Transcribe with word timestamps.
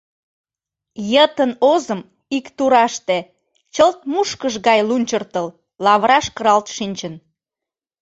Йытын 1.13 1.51
озым 1.71 2.01
ик 2.37 2.45
тураште, 2.57 3.17
чылт 3.73 3.99
мушкыш 4.11 4.53
гай 4.67 4.79
лунчыртыл, 4.87 5.47
лавыраш 5.83 6.25
кыралт 6.35 6.67
шинчын. 6.75 7.13